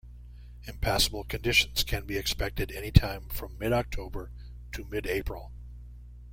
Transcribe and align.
Impassable 0.65 1.23
conditions 1.23 1.83
can 1.83 2.07
be 2.07 2.17
expected 2.17 2.71
any 2.71 2.89
time 2.89 3.29
from 3.29 3.55
mid-October 3.59 4.31
to 4.71 4.83
mid-April. 4.85 5.51